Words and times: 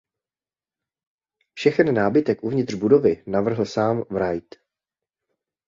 Všechen 1.53 1.93
nábytek 1.93 2.43
uvnitř 2.43 2.73
budovy 2.73 3.23
navrhl 3.27 3.65
sám 3.65 4.01
Wright. 4.09 4.55